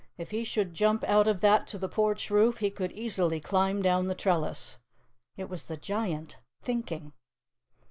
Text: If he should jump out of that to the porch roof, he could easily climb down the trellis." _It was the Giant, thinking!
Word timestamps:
If 0.17 0.31
he 0.31 0.43
should 0.43 0.73
jump 0.73 1.03
out 1.03 1.27
of 1.27 1.41
that 1.41 1.67
to 1.67 1.77
the 1.77 1.87
porch 1.87 2.31
roof, 2.31 2.57
he 2.57 2.71
could 2.71 2.91
easily 2.91 3.39
climb 3.39 3.83
down 3.83 4.07
the 4.07 4.15
trellis." 4.15 4.79
_It 5.37 5.47
was 5.47 5.65
the 5.65 5.77
Giant, 5.77 6.37
thinking! 6.59 7.13